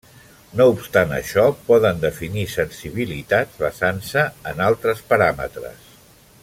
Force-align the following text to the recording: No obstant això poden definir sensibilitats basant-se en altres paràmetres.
No 0.59 0.65
obstant 0.69 1.11
això 1.17 1.43
poden 1.67 2.01
definir 2.07 2.47
sensibilitats 2.55 3.61
basant-se 3.67 4.27
en 4.53 4.65
altres 4.73 5.09
paràmetres. 5.13 5.91